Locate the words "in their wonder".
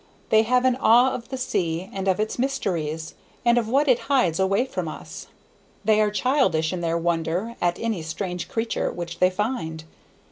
6.73-7.55